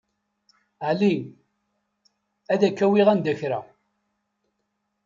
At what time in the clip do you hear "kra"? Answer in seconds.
3.39-3.59